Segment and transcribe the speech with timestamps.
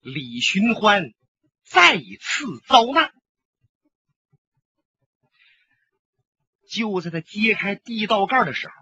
[0.00, 1.12] 李寻欢
[1.64, 3.12] 再次遭难。
[6.70, 8.74] 就在他揭开地道盖的时候，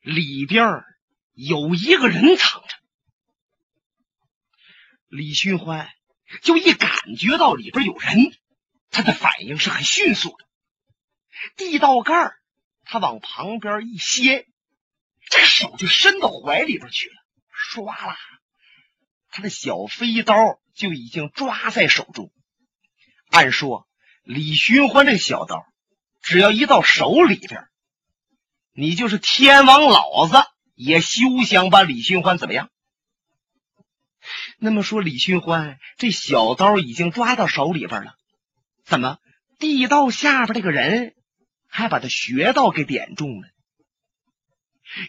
[0.00, 0.82] 里边
[1.34, 2.68] 有一个人藏着。
[5.08, 5.90] 李寻欢
[6.42, 8.34] 就一感觉到里边有人，
[8.90, 10.46] 他的反应是很迅速的。
[11.56, 12.34] 地道盖
[12.84, 14.46] 他往旁边一掀，
[15.28, 17.14] 这个手就伸到怀里边去了，
[17.52, 18.16] 唰啦，
[19.34, 20.36] 他的小飞刀
[20.74, 22.30] 就已经抓在手中。
[23.30, 23.88] 按说
[24.22, 25.66] 李寻欢这小刀。
[26.22, 27.66] 只要一到手里边，
[28.72, 30.36] 你就是天王老子
[30.74, 32.70] 也休想把李寻欢怎么样。
[34.56, 38.14] 那么说，李寻欢这小刀已经抓到手里边了，
[38.84, 39.18] 怎么
[39.58, 41.14] 地道下边这个人
[41.66, 43.48] 还把他穴道给点中了？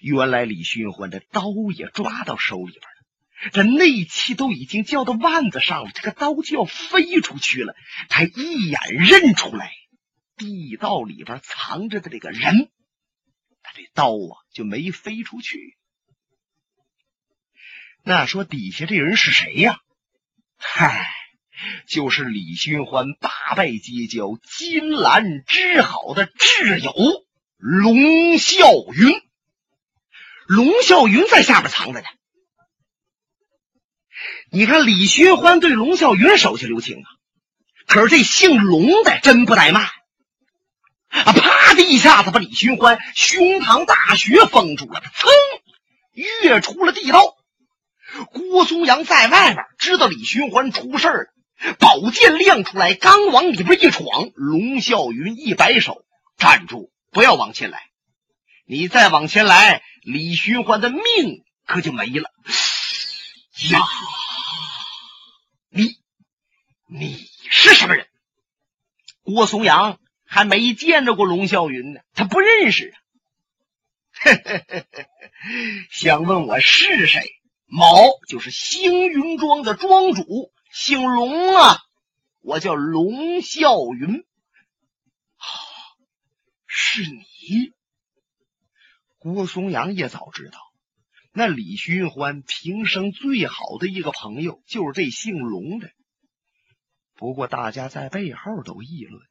[0.02, 2.81] 原来李寻欢的刀也抓到手里边，
[3.52, 7.75] 这内气都已经叫到腕子上了，这个刀就要飞出去了，
[8.09, 9.72] 他一眼认出来。
[10.38, 12.69] 地道里边藏着的这个人，
[13.61, 15.78] 他这刀啊就没飞出去。
[18.03, 19.80] 那说底下这人是谁呀？
[20.58, 21.09] 嗨，
[21.88, 26.94] 就是李寻欢八拜结交、金兰之好的挚友
[27.58, 27.95] 龙
[28.38, 29.22] 啸云。
[30.47, 32.08] 龙啸云在下边藏着呢。
[34.51, 37.07] 你看李寻欢对龙啸云手下留情啊，
[37.88, 39.89] 可是这姓龙的真不怠慢。
[41.07, 41.31] 啊！
[41.31, 45.01] 啪的一下子，把李寻欢胸膛大穴封住了。
[45.01, 45.29] 噌
[46.13, 47.35] 跃出了地道。
[48.31, 56.03] 郭松阳在外边知道李寻欢出事了，宝剑亮出来，刚往里边一闯，龙啸云一摆手
[56.38, 57.79] ：“站住，不要往前来！
[58.66, 61.01] 你再往前来，李寻欢的命
[61.66, 62.29] 可就没了。”
[63.71, 63.79] 呀！
[65.76, 66.00] 你
[66.88, 67.18] 你
[67.50, 68.08] 是什么人？
[69.22, 70.00] 郭松阳。
[70.28, 72.97] 还没见着过龙啸云呢，他不认识啊。
[75.91, 77.22] 想问我是谁？
[77.68, 81.78] 某就是星云庄的庄主，姓龙啊，
[82.41, 84.25] 我叫龙啸云。
[86.66, 87.72] 是你？
[89.19, 90.59] 郭松阳也早知道，
[91.38, 95.90] 那李寻欢平生最好的一个朋友就是这姓龙的。
[97.13, 99.22] 不过大家在背后都议论。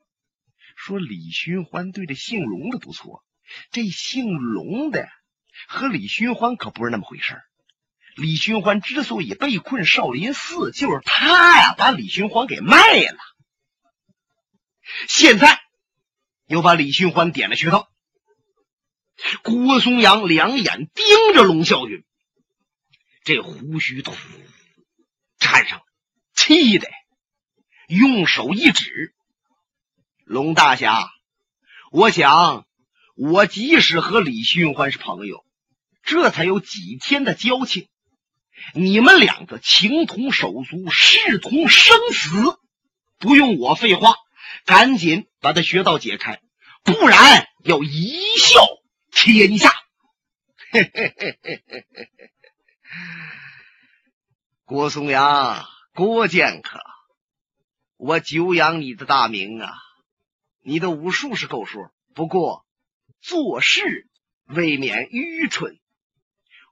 [0.76, 3.24] 说李寻欢对这姓龙的不错，
[3.70, 5.08] 这姓龙的
[5.66, 7.40] 和李寻欢可不是那么回事
[8.16, 13.18] 李寻欢之所以被困少林寺，就是他呀把李寻欢给卖了，
[15.08, 15.60] 现在
[16.46, 17.88] 又把李寻欢点了穴道。
[19.42, 22.04] 郭松阳两眼盯着龙啸云，
[23.24, 24.14] 这胡须突
[25.38, 25.82] 颤上，
[26.34, 26.88] 气的
[27.88, 29.14] 用手一指。
[30.24, 31.10] 龙大侠，
[31.92, 32.66] 我想，
[33.14, 35.44] 我即使和李寻欢是朋友，
[36.02, 37.88] 这才有几天的交情，
[38.74, 42.58] 你们两个情同手足，视同生死，
[43.18, 44.14] 不用我废话，
[44.64, 46.40] 赶紧把他穴道解开，
[46.82, 48.66] 不然要一笑
[49.14, 49.70] 天下。
[50.70, 52.30] 嘿嘿嘿嘿嘿嘿嘿！
[54.64, 55.64] 郭松阳，
[55.94, 56.80] 郭剑客，
[57.96, 59.72] 我久仰你的大名啊！
[60.62, 62.66] 你的武术是够数，不过
[63.20, 64.08] 做事
[64.46, 65.78] 未免愚蠢。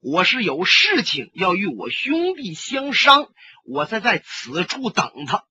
[0.01, 3.29] 我是有事情要与我兄弟相商，
[3.65, 5.45] 我才在此处等他。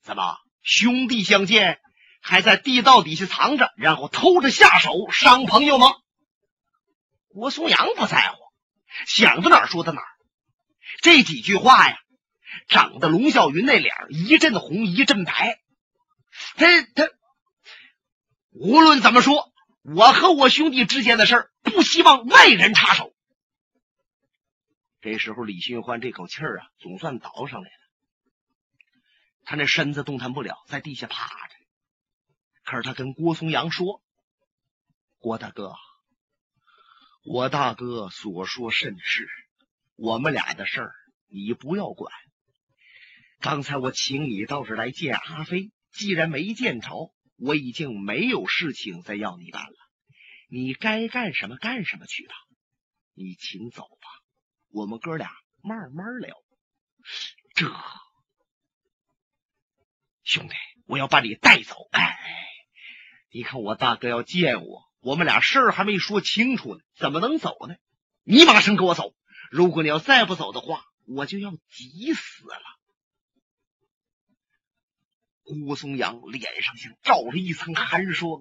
[0.00, 1.80] 怎么，兄弟相见
[2.22, 5.96] 还在地道底下藏着，然后偷着下手伤朋友吗？
[7.34, 8.38] 郭松阳不在乎，
[9.06, 10.08] 想到哪儿说到哪儿。
[11.02, 11.98] 这几句话呀，
[12.68, 15.60] 长得龙啸云那脸一阵红一阵白。
[16.56, 17.10] 他他。
[18.52, 19.52] 无论怎么说，
[19.82, 23.12] 我和我兄弟之间的事儿，不希望外人插手。
[25.00, 27.76] 这时候，李寻欢这口气儿啊，总算倒上来了。
[29.42, 31.54] 他那身子动弹不了，在地下趴着。
[32.62, 34.00] 可是他跟郭松阳说
[35.18, 35.74] ：“郭大哥，
[37.24, 39.28] 我大哥所说甚是，
[39.96, 40.94] 我们俩的事儿
[41.26, 42.12] 你不要管。
[43.40, 49.76] 刚才我请你到这来见阿飞，既然没见着。”我已经没有事情再要你办了，
[50.48, 52.34] 你该干什么干什么去吧。
[53.12, 54.08] 你请走吧，
[54.70, 56.36] 我们哥俩慢慢聊。
[57.56, 57.68] 这
[60.22, 60.54] 兄弟，
[60.86, 61.74] 我要把你带走。
[61.90, 62.16] 哎，
[63.30, 67.76] 你看我大哥要见我，我们俩事儿还没说清楚呢，怎么能走呢？
[68.22, 69.14] 你马上跟我走。
[69.50, 72.62] 如果你要再不走的话，我就要急死了。
[75.66, 78.40] 郭松阳脸上像罩着一层寒霜，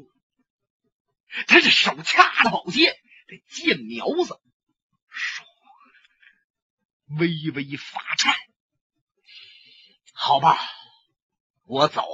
[1.47, 2.95] 他这手掐着宝剑，
[3.27, 4.39] 这剑苗子
[5.11, 5.43] 唰
[7.19, 8.33] 微微发颤。
[10.13, 10.57] 好吧，
[11.65, 12.07] 我走。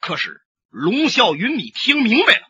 [0.00, 2.47] 可是龙啸云，你听明白了？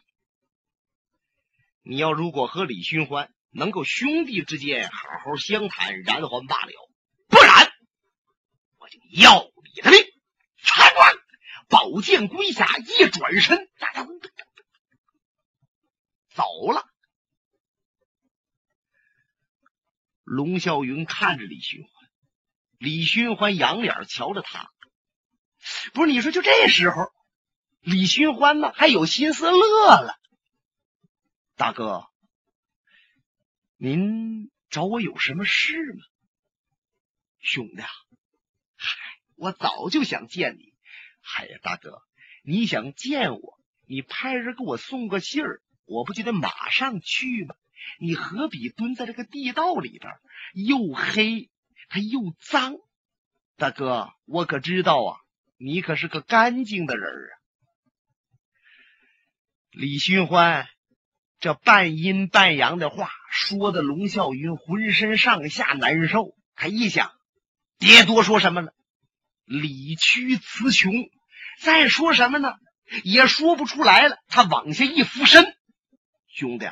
[1.90, 6.72] 你要如果和李寻欢能够兄弟之间好好相谈，然后罢了；
[7.28, 7.72] 不然，
[8.76, 9.98] 我就要你的命！
[10.62, 11.14] 参官，
[11.70, 13.70] 宝剑归下，一转身，
[16.34, 16.84] 走了。
[20.24, 21.90] 龙啸云看着李寻欢，
[22.76, 24.70] 李寻欢仰脸瞧着他，
[25.94, 27.10] 不是你说，就这时候，
[27.80, 30.18] 李寻欢呢还有心思乐了。
[31.58, 32.06] 大哥，
[33.76, 36.04] 您找我有什么事吗？
[37.40, 40.72] 兄弟，嗨，我早就想见你。
[41.20, 42.00] 嗨呀，大哥，
[42.44, 43.58] 你想见我，
[43.88, 47.56] 你派人给我送个信儿，我不就得马上去吗？
[47.98, 50.12] 你何必蹲在这个地道里边，
[50.54, 51.50] 又黑
[51.88, 52.76] 还又脏？
[53.56, 55.18] 大哥，我可知道啊，
[55.56, 57.34] 你可是个干净的人啊。
[59.72, 60.68] 李寻欢。
[61.40, 66.34] 这半阴半阳的话说的，龙啸云浑身上下难受。
[66.56, 67.12] 他一想，
[67.78, 68.72] 别多说什么了，
[69.44, 70.92] 理屈词穷，
[71.60, 72.54] 再说什么呢，
[73.04, 74.16] 也说不出来了。
[74.26, 75.54] 他往下一俯身，
[76.26, 76.66] 兄弟，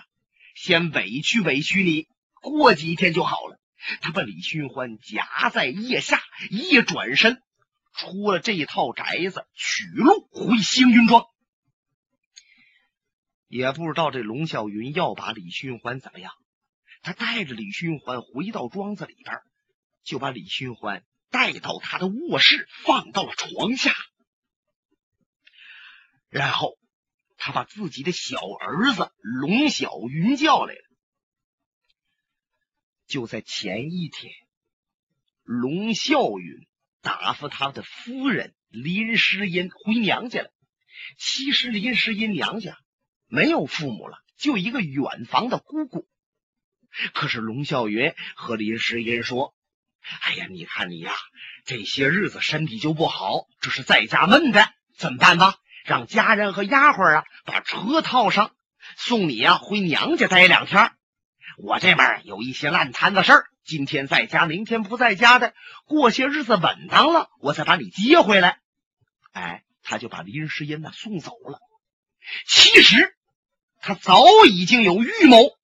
[0.56, 2.08] 先委屈委屈你，
[2.42, 3.60] 过几天就好了。
[4.00, 6.20] 他把李寻欢夹在腋下，
[6.50, 7.40] 一转身，
[7.94, 11.24] 出了这套宅子，取路回星云庄。
[13.48, 16.32] 也不知道这龙啸云要把李寻欢怎么样，
[17.02, 19.36] 他带着李寻欢回到庄子里边，
[20.02, 23.94] 就把李寻欢带到他的卧室，放到了床下，
[26.28, 26.76] 然后
[27.36, 30.80] 他把自己的小儿子龙小云叫来了。
[33.06, 34.32] 就在前一天，
[35.44, 36.66] 龙啸云
[37.00, 40.52] 打发他的夫人林诗音回娘家了。
[41.16, 42.76] 其实林诗音娘家。
[43.28, 46.06] 没有父母了，就一个远房的姑姑。
[47.12, 49.54] 可是龙啸云和林诗音说
[50.22, 51.12] ：“哎呀，你看你呀，
[51.64, 55.56] 这些日子身体就不好，这是在家闷的，怎么办吧？
[55.84, 58.52] 让家人和丫鬟啊把车套上，
[58.96, 60.92] 送你呀回娘家待两天。
[61.58, 65.52] 我这边有一些烂摊子事儿，今天在家，明天不在家的，
[65.84, 68.60] 过些日子稳当了，我再把你接回来。”
[69.32, 71.58] 哎，他就把林诗音呢送走了。
[72.46, 73.15] 其实。
[73.80, 75.56] 他早已经有预谋，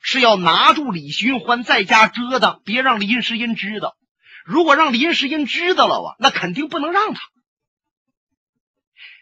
[0.00, 3.96] 是要拿住李寻欢在家折腾，别让林诗音知道。
[4.44, 7.20] 如果让林诗音知道了啊，那肯定不能让他。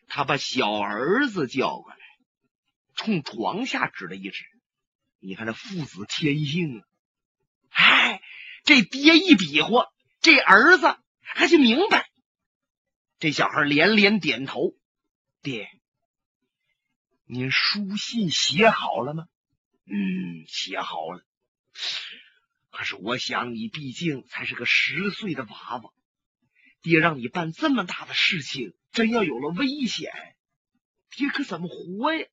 [0.07, 1.97] 他把小儿子叫过来，
[2.95, 4.45] 冲床下指了一指
[5.21, 6.83] ：“你看这父子天性啊！”
[7.71, 8.23] 哎，
[8.65, 9.87] 这爹一比划，
[10.23, 12.09] 这儿子还就明白。
[13.19, 14.73] 这小孩连连点头
[15.43, 15.69] ：“爹。”
[17.31, 19.27] 您书信写好了吗？
[19.85, 21.23] 嗯，写好了。
[22.71, 25.91] 可是我想，你毕竟才是个十岁的娃娃，
[26.81, 30.11] 爹让你办这么大的事情，真要有了危险，
[31.11, 32.27] 爹可怎么活呀？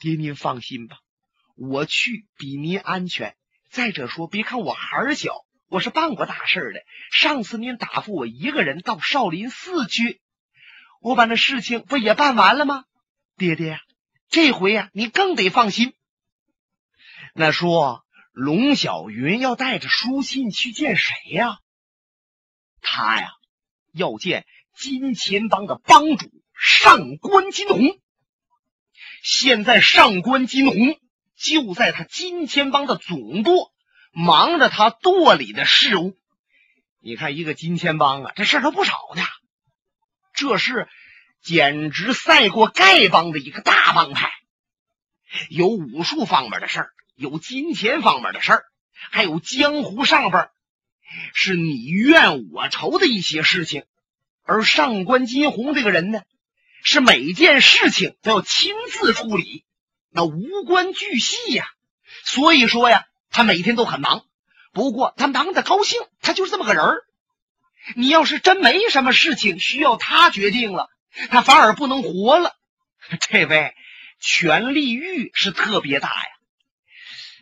[0.00, 0.98] 爹，您放心吧，
[1.54, 3.36] 我去比您安全。
[3.70, 6.80] 再者说，别看我孩儿小，我是办过大事的。
[7.12, 10.20] 上次您答复我一个人到少林寺去，
[11.00, 12.84] 我把那事情不也办完了吗？
[13.36, 13.78] 爹爹。
[14.32, 15.92] 这回呀，你更得放心。
[17.34, 21.58] 那说龙小云要带着书信去见谁呀？
[22.80, 23.28] 他呀，
[23.92, 28.00] 要见金钱帮的帮主上官金鸿。
[29.22, 30.98] 现在上官金鸿
[31.36, 33.70] 就在他金钱帮的总舵，
[34.12, 36.16] 忙着他舵里的事务。
[37.00, 39.22] 你看，一个金钱帮啊，这事儿都不少呢。
[40.32, 40.88] 这是。
[41.42, 44.30] 简直赛过丐帮的一个大帮派，
[45.50, 48.64] 有武术方面的事儿，有金钱方面的事儿，
[49.10, 50.50] 还有江湖上边
[51.34, 53.84] 是你怨我仇的一些事情。
[54.44, 56.22] 而上官金鸿这个人呢，
[56.84, 59.64] 是每件事情都要亲自处理，
[60.10, 61.68] 那无关巨细呀。
[62.24, 64.24] 所以说呀，他每天都很忙。
[64.72, 67.04] 不过他忙的高兴，他就是这么个人儿。
[67.96, 70.88] 你要是真没什么事情需要他决定了。
[71.30, 72.56] 他反而不能活了。
[73.20, 73.74] 这位
[74.18, 76.30] 权力欲是特别大呀。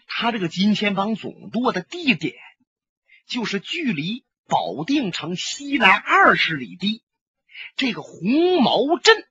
[0.06, 2.34] 他这个金钱帮总舵的地点
[3.26, 7.04] 就是距离保定城西南二十里地，
[7.76, 9.24] 这个红毛镇，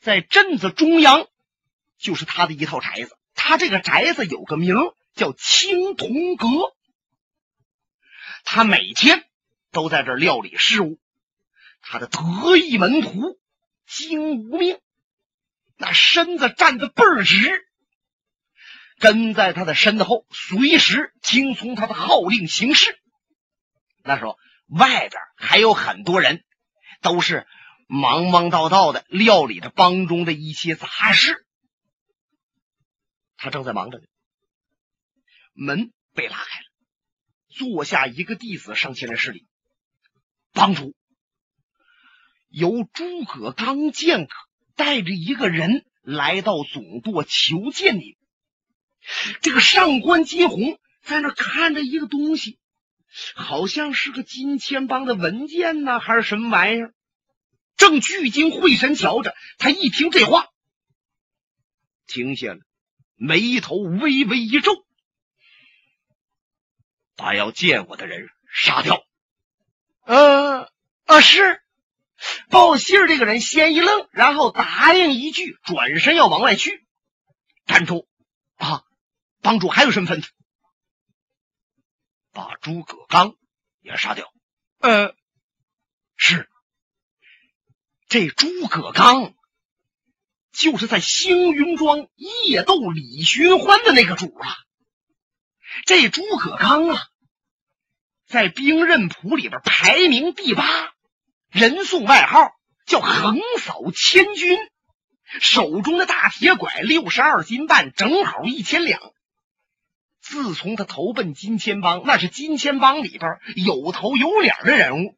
[0.00, 1.28] 在镇子中央，
[1.98, 3.16] 就是他的一套宅子。
[3.34, 4.74] 他这个宅子有个名
[5.14, 6.48] 叫青铜阁，
[8.44, 9.22] 他每天
[9.70, 10.98] 都在这料理事务。
[11.86, 13.38] 他的得意门徒
[13.86, 14.80] 金无命，
[15.76, 17.68] 那身子站得倍儿直，
[18.98, 22.98] 跟在他的身后，随时听从他的号令行事。
[24.02, 26.42] 那时候外边还有很多人，
[27.02, 27.46] 都是
[27.86, 31.46] 忙忙叨叨的料理着帮中的一些杂事。
[33.36, 34.04] 他正在忙着呢，
[35.52, 36.66] 门被拉开了，
[37.48, 39.46] 坐下一个弟子上前来施礼，
[40.52, 40.94] 帮主。
[42.54, 44.34] 由诸葛刚剑客
[44.76, 48.16] 带着一个人来到总舵求见您。
[49.42, 52.60] 这个上官金鸿在那看着一个东西，
[53.34, 56.94] 好像是个金钱帮的文件呢，还是什么玩意儿？
[57.76, 60.46] 正聚精会神瞧着，他一听这话，
[62.06, 62.60] 停下了，
[63.16, 64.86] 眉头微微一皱，
[67.16, 69.02] 把要见我的人杀掉。
[70.04, 70.70] 呃，
[71.04, 71.63] 啊是。
[72.48, 76.84] 报信儿这个人先一愣，然后答应一句，转身要往外去。
[77.66, 78.06] 站住！
[78.56, 78.84] 啊，
[79.40, 80.28] 帮主还有什么吩咐？
[82.32, 83.36] 把诸葛刚
[83.80, 84.32] 也杀掉。
[84.78, 85.14] 呃，
[86.16, 86.48] 是。
[88.08, 89.34] 这诸葛刚
[90.52, 94.56] 就是在星云庄夜斗李寻欢的那个主啊。
[95.86, 97.02] 这诸葛刚啊，
[98.26, 100.93] 在兵刃谱里边排名第八。
[101.54, 102.50] 人送外号
[102.84, 104.58] 叫横扫千军，
[105.40, 109.00] 手中的大铁拐六十二斤半，正好一千两。
[110.20, 115.16] 自从他投奔金钱帮，那是金钱帮里边有头有脸的人物。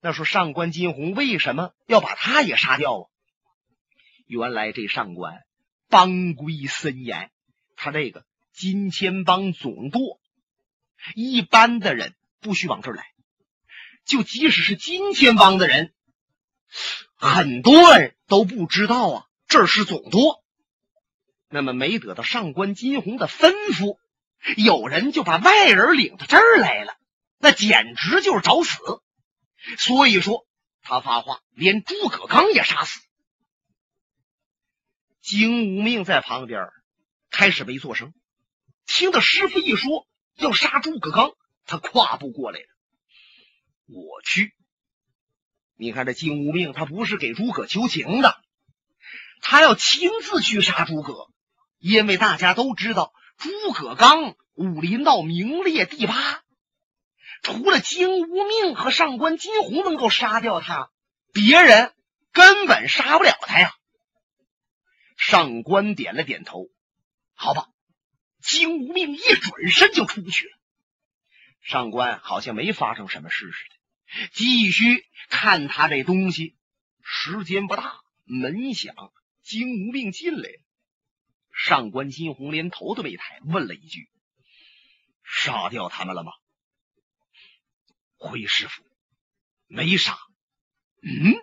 [0.00, 3.06] 那说上官金鸿为什么要把他也杀掉啊？
[4.26, 5.44] 原来这上官
[5.88, 7.30] 帮规森严，
[7.76, 10.18] 他这个金钱帮总舵，
[11.14, 13.13] 一般的人不许往这儿来。
[14.04, 15.92] 就即使是金钱帮的人，
[17.14, 20.44] 很多人都不知道啊，这是总舵。
[21.48, 23.98] 那么没得到上官金鸿的吩咐，
[24.56, 26.96] 有人就把外人领到这儿来了，
[27.38, 28.78] 那简直就是找死。
[29.78, 30.46] 所以说
[30.82, 33.00] 他发话，连诸葛刚也杀死。
[35.22, 36.68] 金无命在旁边
[37.30, 38.12] 开始没做声，
[38.84, 41.32] 听到师傅一说要杀诸葛刚，
[41.64, 42.66] 他跨步过来了。
[43.86, 44.54] 我去，
[45.76, 48.40] 你看这金无命，他不是给诸葛求情的，
[49.42, 51.28] 他要亲自去杀诸葛，
[51.78, 56.42] 因为大家都知道诸葛刚武林道名列第八，
[57.42, 60.90] 除了金无命和上官金鸿能够杀掉他，
[61.32, 61.92] 别人
[62.32, 63.74] 根本杀不了他呀。
[65.16, 66.68] 上官点了点头，
[67.34, 67.68] 好吧，
[68.42, 70.52] 金无命一转身就出去了。
[71.60, 73.73] 上官好像没发生什么事似的。
[74.32, 76.56] 继续看他这东西，
[77.02, 78.94] 时间不大，门响，
[79.42, 80.60] 金无命进来了。
[81.52, 84.08] 上官金鸿连头都没抬，问了一句
[85.22, 86.32] ：“杀掉他们了吗？”
[88.16, 88.82] 回师傅，
[89.66, 90.18] 没杀。
[91.02, 91.34] 嗯，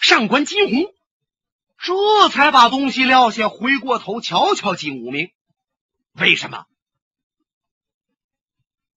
[0.00, 0.94] 上官金鸿
[1.78, 5.32] 这才把东西撂下，回过头瞧瞧金无命，
[6.12, 6.66] 为什么？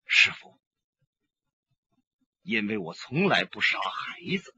[0.07, 0.56] 师傅。
[2.47, 4.55] 因为我从来不杀孩子。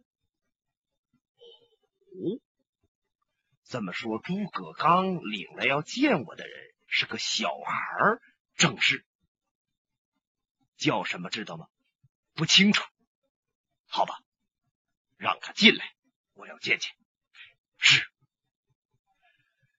[2.13, 2.39] 哦，
[3.65, 6.55] 这么说，诸葛刚领来要见我的人
[6.87, 7.73] 是个小孩
[8.57, 9.07] 正是
[10.77, 11.67] 叫什么知道吗？
[12.35, 12.85] 不清楚。
[13.87, 14.19] 好吧，
[15.17, 15.95] 让他进来，
[16.35, 16.91] 我要见见。
[17.79, 18.07] 是。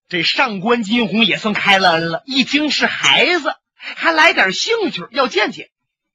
[0.07, 5.69] 这上官金鸿也算开了恩了，一听是孩子，还来点兴趣要见见，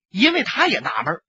[0.09, 1.25] 因为他也纳闷儿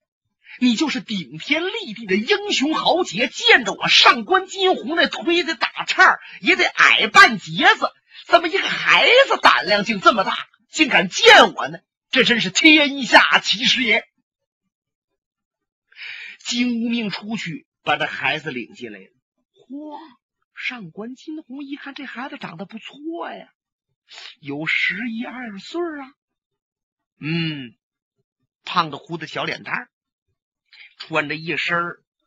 [0.59, 7.91] 你就是顶天立地的英雄豪杰，见着我上官金鸿那推的大叉也得矮半截子。
[8.27, 10.35] 怎么一个孩子胆量竟这么大，
[10.69, 11.79] 竟敢见我呢？
[12.09, 14.05] 这真是天下奇事也！
[16.39, 19.05] 金无命出去把这孩子领进来了。
[19.53, 19.99] 嚯，
[20.55, 23.49] 上官金鸿一看这孩子长得不错呀，
[24.39, 26.13] 有十一二岁啊。
[27.19, 27.75] 嗯，
[28.63, 29.89] 胖的乎的小脸蛋
[30.97, 31.77] 穿着一身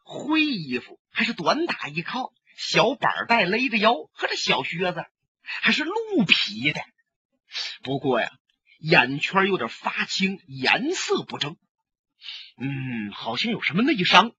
[0.05, 5.05] 灰衣服，还是短打一靠，小板带勒着腰，和这小靴子
[5.43, 6.81] 还是鹿皮的。
[7.83, 8.31] 不过呀，
[8.79, 11.57] 眼圈有点发青，颜色不正。
[12.59, 14.33] 嗯，好像有什么内伤。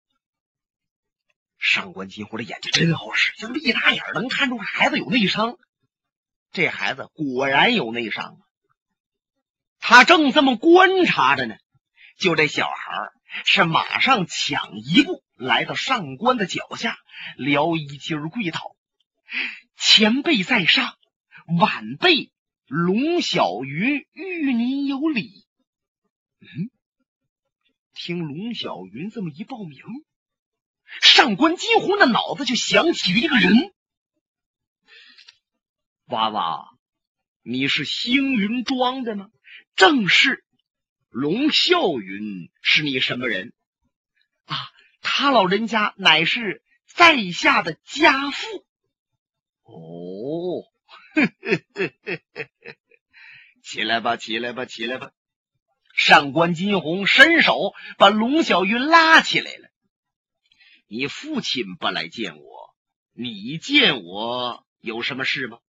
[1.57, 5.57] 上官金虎的眼睛真好使，这么一打眼能看出孩子有内伤。
[6.51, 8.41] 这孩子果然有内伤啊！
[9.79, 11.55] 他正这么观察着呢，
[12.17, 13.11] 就这小孩
[13.45, 16.97] 是马上抢一步来到上官的脚下，
[17.37, 18.75] 撩衣襟跪倒
[19.77, 20.97] ：“前辈在上，
[21.59, 22.31] 晚辈
[22.67, 25.45] 龙小云与您有礼。”
[26.41, 26.69] 嗯。
[27.93, 29.79] 听龙小云这么一报名，
[31.01, 33.73] 上官金鸿的脑子就想起了一个人。
[36.05, 36.69] 娃娃，
[37.43, 39.29] 你是星云庄的吗？
[39.75, 40.45] 正是。
[41.09, 43.53] 龙啸云是你什么人？
[44.45, 44.55] 啊，
[45.01, 48.65] 他老人家乃是在下的家父。
[49.63, 50.65] 哦，
[53.63, 55.11] 起来吧，起来吧，起来吧。
[55.93, 59.69] 上官金鸿伸手把龙小云拉起来了。
[60.87, 62.75] 你父亲不来见我，
[63.13, 65.59] 你见我有什么事吗？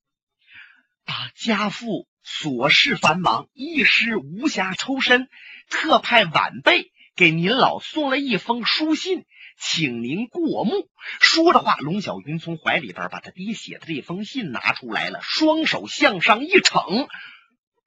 [1.05, 5.29] 啊，家父琐事繁忙，一时无暇抽身，
[5.69, 9.25] 特派晚辈给您老送了一封书信，
[9.59, 10.89] 请您过目。
[11.21, 17.09] 说着话，龙小云从怀里边把他爹写的这封信拿出来了，双手向上一撑。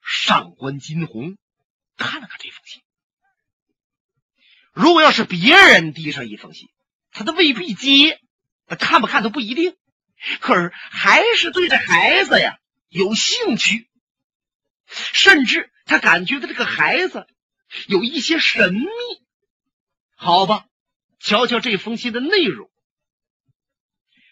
[0.06, 1.38] 上官金鸿。
[1.96, 2.82] 看了看这封信，
[4.74, 6.70] 如果要是别人递上一封信，
[7.12, 8.20] 他都未必接，
[8.66, 9.76] 他看不看都不一定。
[10.40, 12.58] 可是还是对这孩子呀
[12.90, 13.88] 有兴趣，
[14.94, 17.28] 甚至他感觉到这个孩子
[17.88, 18.88] 有一些神秘。
[20.16, 20.66] 好吧，
[21.20, 22.72] 瞧瞧这封信的内容。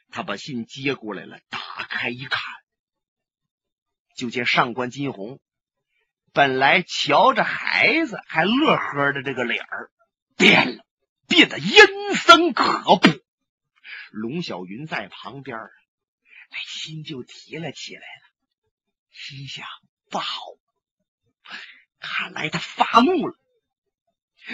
[0.09, 2.41] 他把信接过来了，打开一看，
[4.15, 5.39] 就见上官金鸿。
[6.33, 9.91] 本来瞧着孩子还乐呵的这个脸儿
[10.37, 10.85] 变了，
[11.27, 13.07] 变得阴森可怖。
[14.11, 18.29] 龙小云在旁边，那心就提了起来了，
[19.11, 19.65] 心想：
[20.11, 20.41] 不好，
[21.99, 23.35] 看来他发怒了。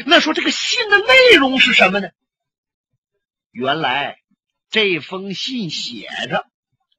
[0.06, 2.10] 那说这个信的内容是什么呢？
[3.52, 4.20] 原来
[4.70, 6.46] 这封信写着，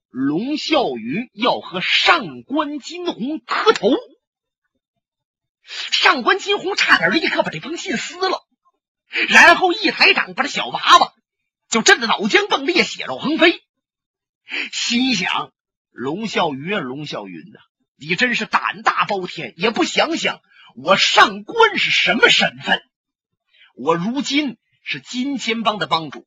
[0.08, 3.90] 龙啸云要和上官金鸿磕头。
[5.62, 8.44] 上官金鸿差点立刻把这封信撕了，
[9.28, 11.12] 然后一抬掌，把这小娃娃
[11.68, 13.62] 就震得脑浆迸裂，血肉横飞。
[14.72, 15.52] 心想：
[15.90, 17.60] 龙啸云啊，龙啸云呐，
[18.00, 20.40] 你真是胆大包天，也不想想
[20.76, 22.80] 我上官是什么身份。
[23.74, 26.26] 我如今是金钱帮的帮主，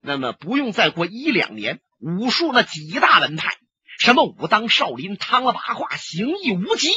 [0.00, 3.56] 那么不用再过一两年，武术那几大门派，
[3.98, 6.90] 什么武当、少林、汤了八卦、形意无极。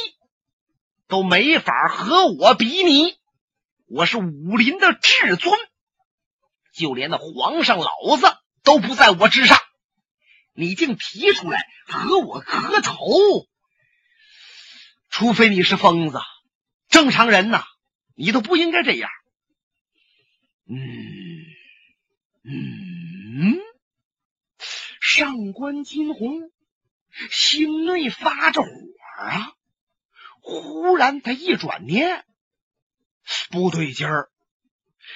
[1.06, 3.14] 都没法和我比拟，
[3.86, 5.54] 我是武林的至尊，
[6.72, 8.26] 就连那皇上老子
[8.62, 9.58] 都不在我之上。
[10.54, 12.96] 你竟提出来和我磕头，
[15.16, 16.18] 除非你是疯子，
[16.88, 17.62] 正常人呐，
[18.16, 19.08] 你都不应该这样。
[20.68, 20.74] 嗯
[22.42, 23.60] 嗯，
[25.00, 26.50] 上官金鸿
[27.30, 28.68] 心内发着火
[29.20, 29.52] 啊！
[30.40, 32.24] 忽然，他一转念，
[33.50, 34.32] 不对劲儿。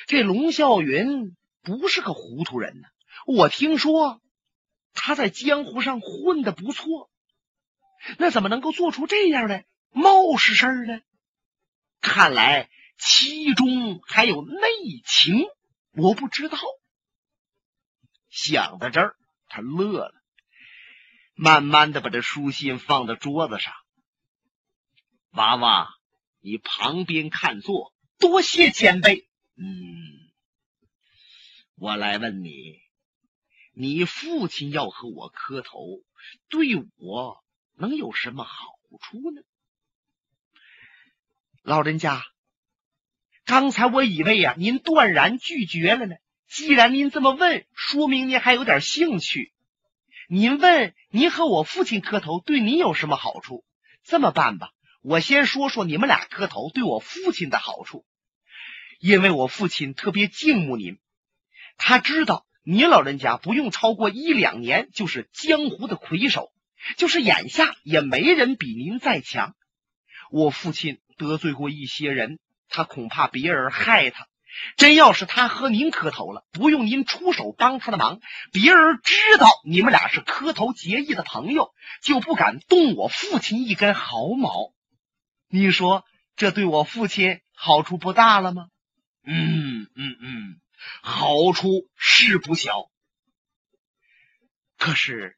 [0.07, 2.87] 这龙啸云不是个糊涂人呢。
[3.27, 4.23] 我听说
[4.95, 7.11] 他在江湖上混的不错，
[8.17, 9.65] 那怎么能够做出这样的
[9.99, 11.01] 冒失事儿呢？
[12.01, 14.61] 看来其中还有内
[15.05, 15.45] 情，
[15.93, 16.57] 我不知道。
[18.31, 19.17] 想到这儿，
[19.49, 20.15] 他乐了，
[21.35, 23.75] 慢慢的把这书信放到桌子上。
[25.31, 25.89] 娃娃，
[26.39, 29.29] 你旁边看座，多谢前辈。
[29.57, 30.31] 嗯，
[31.75, 32.79] 我来问你，
[33.73, 36.05] 你父亲要和我磕头，
[36.49, 38.55] 对我能有什么好
[39.01, 39.43] 处呢？
[41.69, 42.25] 老人家，
[43.45, 46.17] 刚才我以为呀，您断然拒绝了呢。
[46.49, 49.53] 既然您这么问，说明您还有点兴趣。
[50.31, 53.67] 您问您和我父亲磕头，对您有什么好处？
[54.03, 54.71] 这么办吧。
[55.03, 58.07] 我先说说你们俩磕头对我父亲的好处，
[58.99, 60.97] 因为我父亲特别敬慕您，
[61.77, 66.51] 他知道您老人家不用超过一两年就是江湖的魁首，
[66.97, 69.55] 就是眼下也没人比您再强。
[70.31, 74.27] 我父亲得罪过一些人，他恐怕别人害他，
[74.77, 78.21] 真要是他和您磕头了，不用您出手帮他的忙，
[78.53, 84.73] 别人知道你们俩是磕头结义的朋友，就不敢动我父亲一根毫毛。
[85.49, 86.05] 你说
[86.37, 88.69] 这对我父亲好处不大了吗？
[89.25, 90.61] 嗯嗯嗯，
[91.03, 92.89] 好处是不小。
[94.79, 95.37] 可是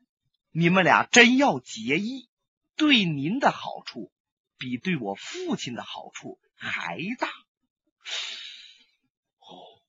[0.53, 2.29] 你们俩真要结义，
[2.77, 4.13] 对您的好处
[4.61, 7.29] 比对我父亲的好处还大。
[9.39, 9.81] 哦，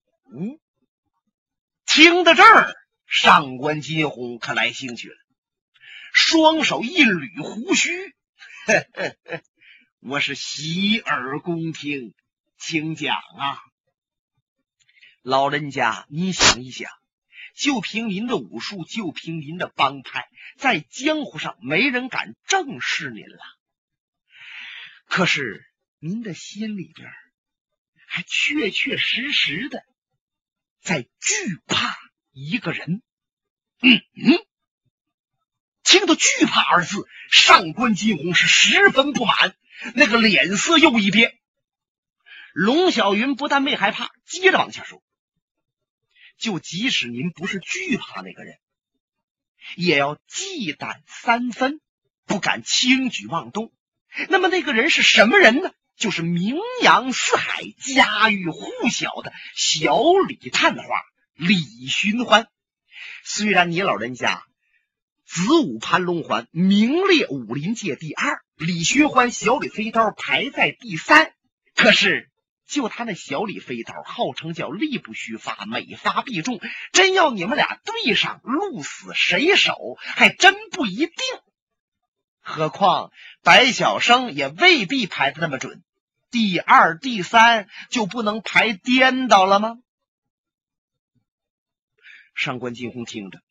[1.86, 2.74] 听到这儿，
[3.06, 5.16] 上官金鸿可来兴趣了，
[6.14, 8.16] 双手一捋胡须，
[8.66, 9.44] 呵呵呵，
[10.00, 12.14] 我是洗耳恭听，
[12.58, 13.60] 请讲啊，
[15.22, 16.90] 老人家，你想一想，
[17.56, 23.40] 就凭您的武术，就凭您的帮派，在江湖上没人敢正视您了。
[25.12, 25.66] 可是
[26.00, 27.12] 您的心里边
[28.08, 29.84] 还确确实实的。
[30.80, 31.98] 在惧怕
[32.32, 33.02] 一个人，
[33.82, 34.46] 嗯嗯，
[35.84, 39.58] 听到“惧怕”二字，上官金鸿是十分不满，
[39.96, 41.38] 那个脸色又一变。
[42.54, 45.04] 龙小云不但没害怕，接着往下说
[46.40, 48.58] ：“就即使您不是惧怕那个人，
[49.76, 51.82] 也要忌惮三分，
[52.26, 53.74] 不敢轻举妄动。
[54.30, 60.84] 那么那个人是什么人呢？”就是名扬四海、家喻户晓的小李探花
[61.36, 61.56] 李
[61.88, 62.48] 寻欢。
[63.24, 64.42] 虽然你老人家
[65.28, 71.34] 子午盘龙环名列武林界第二，李寻欢小李飞刀排在第三，
[71.76, 72.32] 可是
[72.68, 76.60] 就他那小李飞刀，号称叫力不虚发，每发必中。
[76.94, 81.16] 真要你们俩对上，鹿死谁手还真不一定。
[82.42, 83.12] 何况
[83.44, 85.84] 白晓生也未必排的那么准。
[86.30, 89.78] 第二、第三就不能排颠倒了吗？
[92.34, 93.42] 上官金鸿听着，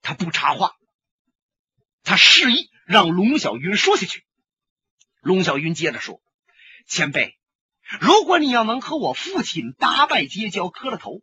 [0.00, 0.74] 他不插话，
[2.02, 4.24] 他示意让龙小云说下去。
[5.20, 6.20] 龙小云接着说
[6.88, 7.38] ：“前辈，
[8.00, 11.20] 如果你要能和我父亲八拜结交，磕了头，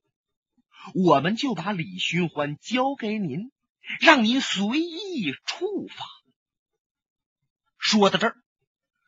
[0.93, 3.51] 我们就把李寻欢交给您，
[3.99, 6.05] 让您随意处罚。”
[7.89, 8.35] 说到这儿，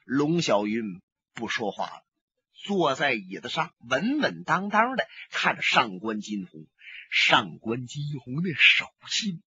[0.06, 1.04] 龙小云。
[1.36, 2.04] 不说话了，
[2.52, 6.66] 坐在椅子上，稳稳当当的看着上官金鸿。
[7.12, 9.44] 上官金鸿的手心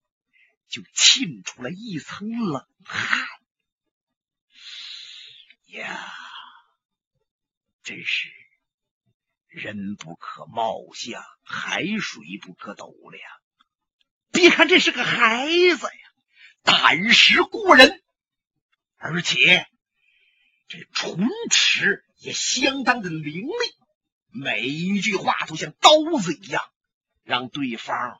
[0.69, 3.27] 就沁出了一层冷汗。
[5.67, 6.15] 呀，
[7.83, 8.31] 真是
[9.49, 13.21] 人不可貌相，海水不可斗量。
[14.31, 16.13] 别看这是个孩子呀，
[16.63, 18.04] 胆识过人，
[18.97, 19.67] 而且。
[20.67, 23.75] 这唇齿也相当的伶俐，
[24.31, 26.63] 每一句话都像刀子一样，
[27.23, 28.19] 让对方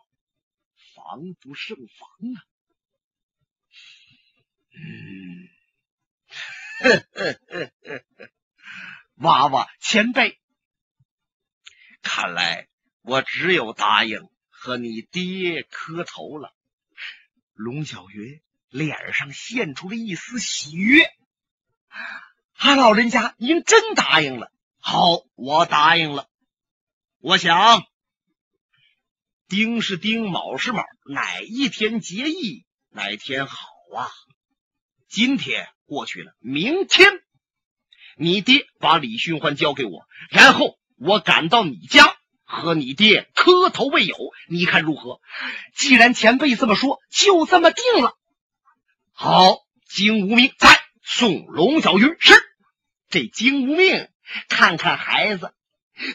[0.95, 2.45] 防不胜防啊！
[4.77, 5.49] 嗯，
[9.17, 10.39] 娃娃前辈，
[12.03, 12.69] 看来
[13.01, 16.55] 我只有答应和你爹磕头了。
[17.55, 18.43] 龙小云
[18.75, 21.09] 脸上现出了一丝喜悦。
[22.57, 24.51] 他老人家，您真答应了？
[24.81, 26.27] 好，我答应了。
[27.21, 27.85] 我想，
[29.47, 33.57] 丁是丁，卯是卯，哪一天结义，哪天好
[33.97, 34.11] 啊？
[35.09, 37.13] 今天过去了，明天
[38.17, 44.17] 你爹把李寻欢交给我，然后我赶到你家和你爹磕头为友，
[44.49, 45.21] 你看如何？
[45.77, 48.19] 既然前辈这么说，就这么定了。
[49.15, 50.83] 好，金无命在。
[51.07, 52.35] 送龙小云是
[53.11, 54.09] 这金无命，
[54.49, 55.55] 看看孩子，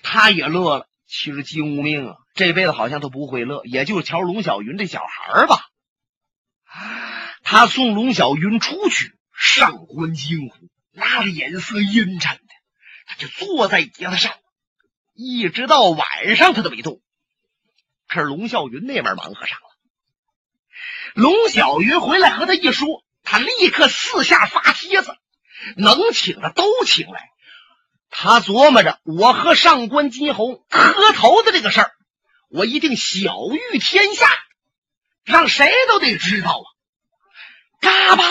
[0.01, 0.89] 他也乐了。
[1.05, 5.59] 其实金无命啊，这辈子好像都不会乐，也就瞧龙小云这小孩吧。
[7.43, 10.55] 他送龙小云出去，上官金虎
[10.91, 12.43] 那脸色阴沉的，
[13.05, 14.33] 他就坐在椅子上，
[15.13, 16.99] 一直到晚上他都没动。
[18.07, 19.68] 可是龙小云那边忙活上了，
[21.15, 23.03] 龙小云回来和他一说。
[23.21, 25.15] 他立刻四下发帖子，
[25.75, 27.29] 能请的都请来。
[28.09, 31.91] 他琢磨着，我和上官金鸿磕头的这个事儿，
[32.49, 34.27] 我一定小誉天下，
[35.25, 36.65] 让谁都得知道啊！
[37.81, 38.23] 嘎巴，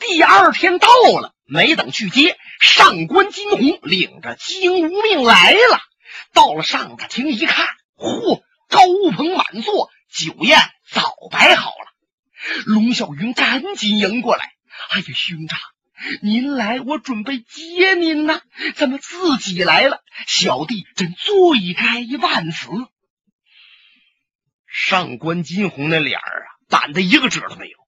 [0.00, 0.88] 第二天到
[1.20, 5.80] 了，没等去接，上官金鸿领着金无命来了。
[6.32, 8.80] 到了上大厅一看，嚯，高
[9.14, 10.58] 朋满座，酒宴
[10.90, 11.91] 早摆好了。
[12.66, 14.52] 龙小云赶紧迎过来
[14.90, 15.58] ：“哎呀，兄长，
[16.22, 18.40] 您来，我准备接您呢，
[18.74, 20.02] 怎么自己来了？
[20.26, 22.68] 小弟真罪该万死。”
[24.66, 27.78] 上官金鸿那脸儿啊，板的一个褶都没有。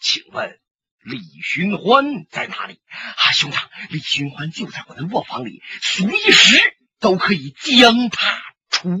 [0.00, 0.58] 请问
[1.02, 2.80] 李寻欢在哪里？
[2.90, 9.00] 啊，兄长，李寻欢就在我的卧房里，随时都可以将他除。